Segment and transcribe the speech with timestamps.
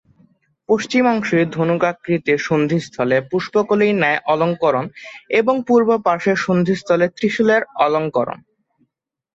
[0.69, 4.85] পশ্চিম অংশে ধনুকাকৃতির সন্ধিস্থলে পুষ্পকলির ন্যায় অলঙ্করণ
[5.39, 8.39] এবং পূর্ব পার্শ্বের সন্ধিস্থলে ত্রিশুলের অলঙ্করণ।